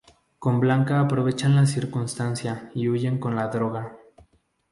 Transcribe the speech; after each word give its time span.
Con 0.39 0.59
Blanca 0.59 0.99
aprovechan 0.99 1.55
la 1.55 1.67
circunstancia 1.67 2.71
y 2.73 2.89
huyen 2.89 3.19
con 3.19 3.35
la 3.35 3.49
droga. 3.49 3.99